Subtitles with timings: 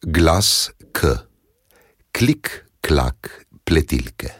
[0.00, 1.12] Glas K,
[2.10, 2.48] klik,
[2.80, 4.30] klak, pletilke.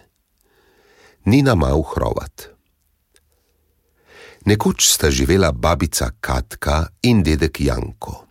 [1.28, 2.48] Nina Mau Hrovat.
[4.48, 8.24] Nekoč sta živela babica Katka in dedek Janko.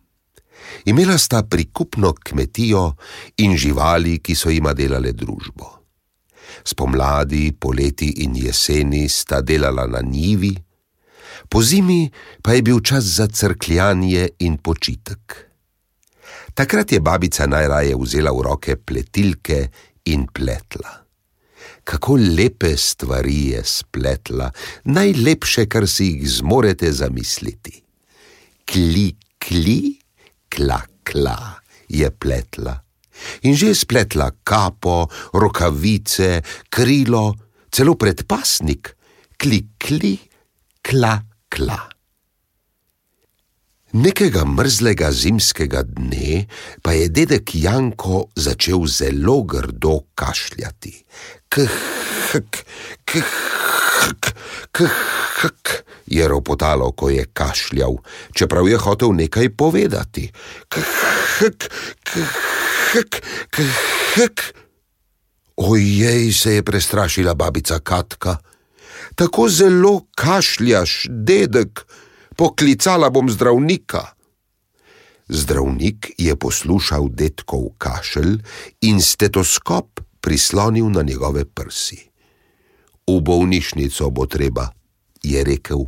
[0.90, 2.96] Imela sta prikupno kmetijo
[3.38, 5.70] in živali, ki so jima delale družbo.
[6.66, 10.56] Spomladi, poleti in jeseni sta delala na njivi,
[11.46, 12.10] po zimi
[12.42, 15.49] pa je bil čas za crkljanje in počitek.
[16.60, 19.60] Takrat je babica najraje vzela v roke pletilke
[20.12, 20.92] in pletla.
[21.88, 24.50] Kako lepe stvari je spletla,
[24.92, 27.80] najlepše, kar si jih zmorete zamisliti.
[28.68, 29.08] Kli,
[29.40, 29.96] kli,
[30.52, 31.38] kla, kla
[31.88, 32.76] je pletla.
[33.48, 35.08] In že je spletla kapo,
[35.40, 37.40] rokavice, krilo,
[37.72, 38.98] celo predpasnik,
[39.40, 40.18] kli, kli,
[40.84, 41.80] kla, kla.
[43.94, 46.46] Nekega mrzlega zimskega dne
[46.86, 50.94] pa je dedek Janko začel zelo grdo kašljati.
[51.50, 52.62] Khk,
[53.10, 53.26] khk,
[55.42, 55.70] khk,
[56.06, 57.98] je ropotalo, ko je kašljal,
[58.38, 60.30] čeprav je hotel nekaj povedati.
[60.70, 61.66] Khk,
[62.94, 63.16] khk,
[63.50, 64.54] khk.
[65.58, 68.38] Ojej, se je prestrašila babica Katka.
[69.16, 71.86] Tako zelo kašljaš, dedek
[72.40, 74.16] poklicala bom zdravnika.
[75.28, 78.40] Zdravnik je poslušal detkov kašelj
[78.88, 82.00] in stetoskop prislonil na njegove prsi.
[83.04, 84.72] V bolnišnico bo treba,
[85.20, 85.84] je rekel.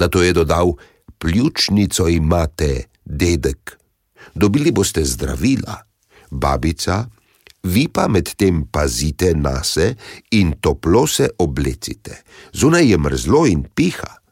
[0.00, 0.72] Na to je dodal:
[1.18, 3.76] Pljučnico imate, dedek.
[4.34, 5.84] Dobili boste zdravila,
[6.30, 7.04] babica,
[7.62, 9.94] vi pa medtem pazite na se
[10.30, 12.22] in toplo se oblecite.
[12.52, 14.23] Zunaj je mrzlo in piha.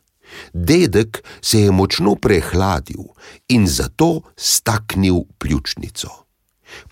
[0.52, 3.04] Dedek se je močno prehladil
[3.48, 6.08] in zato staknil pljučnico.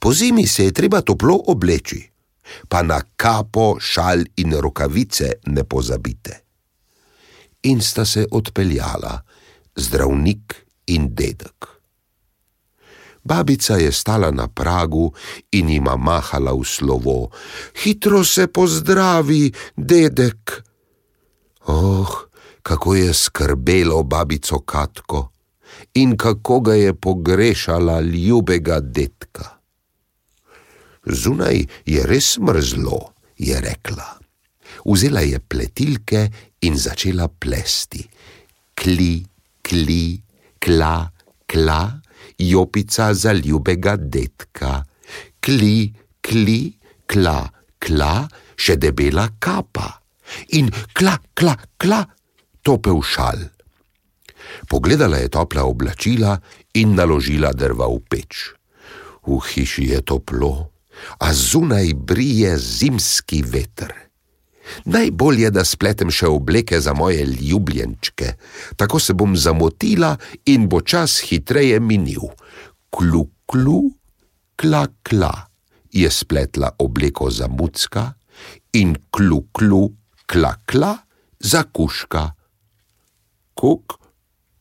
[0.01, 2.11] Po zimi se je treba toplo obleči,
[2.69, 6.41] pa na kapo, šal in rokavice ne pozabite.
[7.63, 9.21] In sta se odpeljala,
[9.77, 10.55] zdravnik
[10.87, 11.81] in dedek.
[13.25, 15.13] Babica je stala na pragu
[15.53, 17.31] in ima mahala v slovo:
[17.77, 20.65] Hitro se pozdravi, dedek.
[21.67, 22.09] Oh,
[22.63, 25.29] kako je skrbelo babico Katko
[25.95, 29.45] in kako ga je pogrešala ljubega detka.
[31.07, 34.19] Zunaj je res mrzlo, je rekla.
[34.85, 36.29] Vzela je pletilke
[36.61, 38.05] in začela plesti.
[38.75, 39.25] Kli,
[39.63, 40.21] kli,
[40.61, 41.11] kla,
[41.47, 42.01] kla,
[42.39, 44.85] jopica za ljubega detka.
[45.41, 46.61] Kli, kli,
[47.07, 47.49] kla,
[47.81, 48.15] kla,
[48.57, 49.89] še debela kapa.
[50.57, 52.05] In kla, kla, kla,
[52.63, 53.49] topel šal.
[54.69, 56.39] Pogledala je topla oblačila
[56.75, 58.55] in naložila drva v peč.
[59.27, 60.73] V hiši je toplo,
[61.21, 63.93] a zunaj brije zimski veter.
[64.85, 68.37] Najbolje, da spletem še obleke za moje ljubljenčke,
[68.79, 70.15] tako se bom zamotila
[70.47, 72.31] in bo čas hitreje minil.
[72.91, 73.91] Klu, klu,
[74.57, 75.33] kla, kla,
[75.91, 78.13] je spletla obleko za mucka
[78.79, 79.91] in klu, klu,
[80.31, 80.95] kla, kla,
[81.41, 82.40] za kuška
[83.61, 84.01] kuk,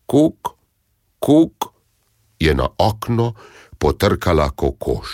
[0.06, 0.56] kuk,
[1.20, 1.72] kuk,
[2.40, 3.34] je na okno
[3.80, 5.10] potrkala kokoš.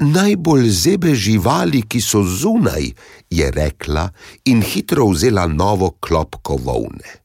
[0.00, 2.86] Najbolj zebe živali, ki so zunaj,
[3.30, 4.06] je rekla
[4.44, 7.18] in hitro vzela novo klopko volne.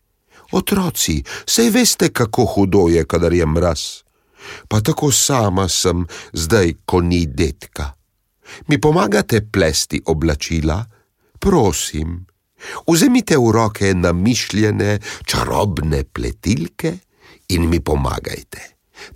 [0.52, 3.82] Otroci, sej veste, kako hudo je, kadar je mraz.
[4.68, 7.94] Pa tako sama sem zdaj, ko ni detka.
[8.68, 10.84] Mi pomagate plesti oblačila?
[11.40, 12.26] Prosim.
[12.88, 16.94] Vzemite v roke namišljene, čarobne pletilke
[17.56, 18.62] in mi pomagajte.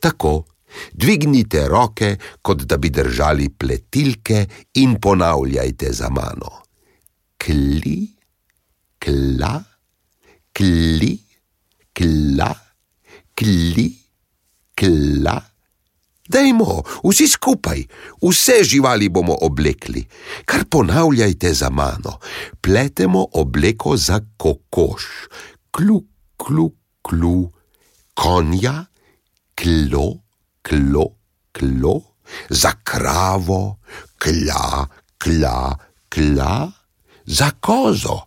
[0.02, 0.46] Tako,
[0.94, 6.64] dvignite roke, kot da bi držali pletilke in ponavljajte za mano.
[7.40, 8.08] Kli,
[9.00, 9.54] kla,
[10.54, 11.14] kli,
[11.94, 12.54] kla,
[13.36, 13.88] kli,
[14.76, 15.49] kla.
[16.30, 17.80] Dajmo, vsi skupaj,
[18.22, 20.04] vse živali bomo oblekli,
[20.46, 22.20] kar ponavljajte za mano.
[22.62, 25.04] Pletemo obleko za kokoš,
[25.72, 26.04] klu,
[26.38, 26.70] klu,
[27.02, 27.50] klu,
[28.14, 28.86] konja,
[29.56, 30.06] klo,
[30.62, 31.06] klo,
[31.52, 31.96] klo,
[32.50, 33.80] za kravo,
[34.22, 34.86] kla,
[35.18, 35.78] kla,
[36.10, 36.72] kla,
[37.26, 38.20] za kozo,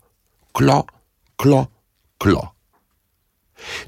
[0.53, 0.83] klo,
[1.37, 1.67] klo,
[2.19, 2.43] klo.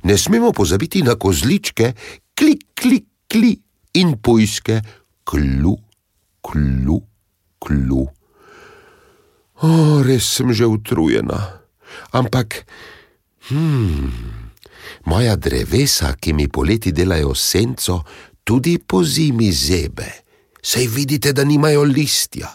[0.03, 1.93] Ne smemo pozabiti na kozličke,
[2.39, 3.65] klik, klik, klik
[3.95, 4.81] in pujske,
[5.25, 5.77] klu,
[6.45, 6.99] klu,
[7.63, 8.05] klu.
[9.63, 9.71] O,
[10.03, 11.39] res sem že utrujena,
[12.13, 12.65] ampak,
[13.49, 14.11] hm,
[15.07, 18.03] moja drevesa, ki mi poleti delajo senco,
[18.45, 20.11] tudi po zimi zebe,
[20.61, 22.51] sej vidite, da nimajo listja.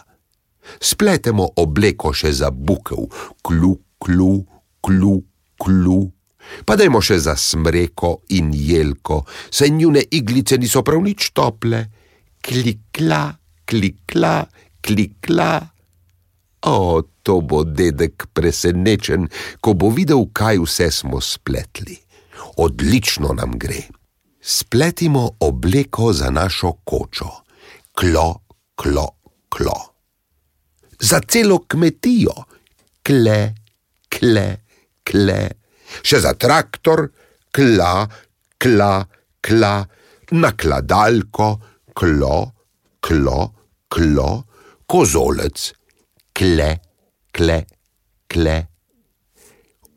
[0.78, 3.08] Spletemo obleko še za bukev,
[3.42, 4.44] klu, klu,
[4.84, 5.14] klu,
[5.58, 6.00] klu.
[6.64, 11.84] Pa dajmo še za smreko in jelko, saj njune iglice niso prav nič tople.
[12.40, 13.22] Klikla,
[13.68, 14.34] klikla,
[14.80, 15.52] klikla.
[16.66, 19.28] O, to bo dedek presenečen,
[19.60, 21.96] ko bo videl, kaj vse smo spletli.
[22.60, 23.86] Odlično nam gre.
[24.40, 27.28] Spletimo obleko za našo kočo,
[27.92, 28.40] klo,
[28.74, 29.06] klo,
[29.48, 29.78] klo.
[31.00, 32.34] Za celo kmetijo,
[33.02, 33.54] kle,
[34.08, 34.46] kle,
[35.04, 35.59] kle.
[36.02, 37.08] Še za traktor,
[37.54, 38.06] kla,
[38.58, 38.92] kla,
[39.42, 39.74] kla,
[40.30, 41.50] nakladalko,
[41.94, 42.38] klo,
[43.00, 43.40] klo,
[43.90, 44.30] klo,
[44.86, 45.70] kozolec,
[46.32, 46.70] kle,
[47.32, 47.58] kle,
[48.30, 48.58] kle.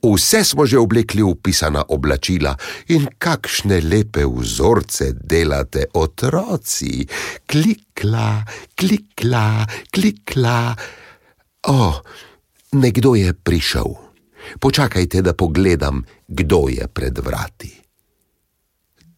[0.04, 2.52] Vse smo že oblekli v pisana oblačila
[2.92, 7.08] in kakšne lepe vzorce delate otroci.
[7.48, 8.44] Klikla,
[8.76, 9.64] klikla,
[9.96, 10.76] klikla.
[11.72, 11.80] O,
[12.76, 14.13] nekdo je prišel.
[14.60, 17.72] Počakajte, da pogledam, kdo je pred vrati.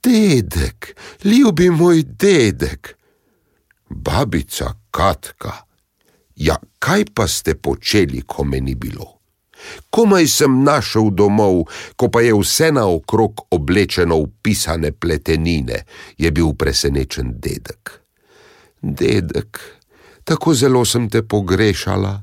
[0.04, 2.98] Dedek, ljubi moj dedek.
[3.90, 5.52] Babica Katka.
[6.36, 9.16] Ja, kaj pa ste počeli, ko me ni bilo?
[9.90, 15.86] Komaj sem našel domov, ko pa je vse naokrog oblečeno v pisane pletenine,
[16.18, 18.02] je bil presenečen dedek.
[18.82, 19.60] Dedek,
[20.24, 22.20] tako zelo sem te pogrešala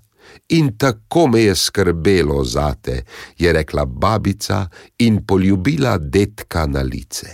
[0.49, 3.05] in tako me je skrbelo zate,
[3.39, 4.69] je rekla babica
[4.99, 7.27] in poljubila dedka na lice.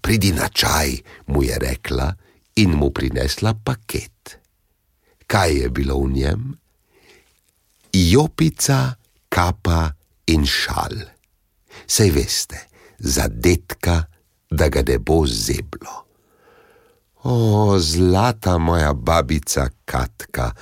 [0.00, 2.14] Pridi na čaj, mu je rekla
[2.56, 4.38] in mu prinesla paket.
[5.26, 6.54] Kaj je bilo v njem?
[7.92, 8.94] Jopica,
[9.28, 9.92] kapa
[10.26, 10.94] in šal.
[11.86, 12.58] Sej veste,
[12.98, 14.04] za detka,
[14.50, 16.06] da ga ne bo zeblo.
[17.22, 20.52] O, zlata moja babica Katka,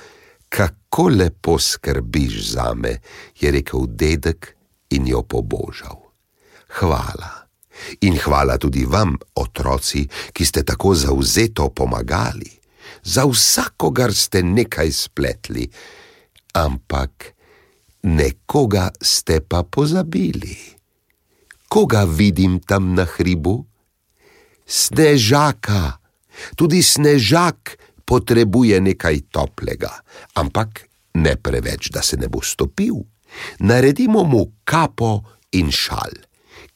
[0.49, 2.99] kako lepo skrbiš za me,
[3.39, 4.55] je rekel dedek
[4.89, 6.09] in jo pobožal.
[6.79, 7.47] Hvala.
[8.01, 10.03] In hvala tudi vam, otroci,
[10.33, 12.51] ki ste tako zauzeto pomagali.
[13.03, 15.69] Za vsakogar ste nekaj spletli,
[16.53, 17.33] ampak
[18.03, 20.57] nekoga ste pa pozabili.
[21.69, 23.63] Koga vidim tam na hribu?
[24.65, 26.01] Snežaka.
[26.55, 27.77] Tudi snežak
[28.09, 29.91] potrebuje nekaj toplega,
[30.41, 30.89] ampak
[31.21, 32.97] ne preveč, da se ne bo stopil.
[33.61, 35.21] Naredimo mu kapo
[35.53, 36.17] in šal.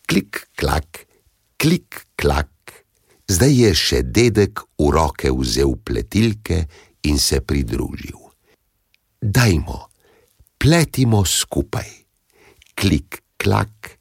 [0.05, 1.07] Klik, klak,
[1.57, 2.51] klik, klak.
[3.25, 6.67] Zdaj je še dedek v roke vzel pletilke
[7.09, 8.19] in se pridružil.
[9.23, 9.87] Dajmo
[10.59, 11.89] pletimo skupaj.
[12.75, 13.97] Klik, klak,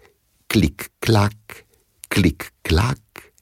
[0.50, 1.64] klik, klak,
[2.08, 3.32] klik, klak.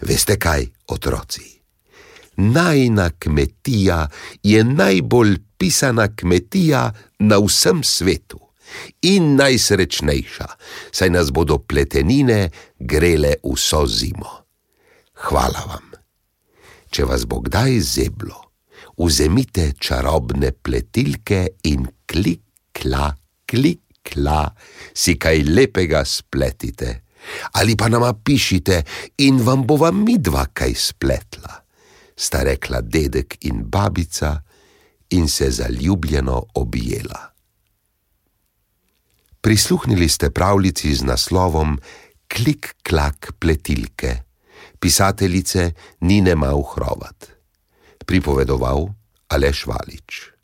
[0.00, 1.59] Veste kaj, otroci?
[2.40, 4.06] Najna kmetija
[4.42, 8.40] je najbolj pisana kmetija na vsem svetu
[9.02, 10.46] in najsrečnejša,
[10.92, 14.30] saj nas bodo pletenine grele vso zimo.
[15.26, 15.90] Hvala vam.
[16.90, 18.38] Če vas bo kdaj zeblo,
[18.98, 23.10] vzemite čarobne pletilke in klik, kla,
[23.46, 24.48] klik, kla,
[24.94, 26.90] si kaj lepega spletite.
[27.60, 28.80] Ali pa nama pišite
[29.22, 31.59] in vam bova midva kaj spletla,
[32.20, 34.42] sta rekla dedek in babica
[35.10, 37.32] in se zaljubljeno objela.
[39.40, 41.78] Prisluhnili ste pravljici z naslovom
[42.28, 44.16] Klik, klak, pletilke,
[44.80, 47.40] pisateljice Nine Mauhrovat
[48.10, 48.90] pripovedoval
[49.30, 50.34] Aleš Valič.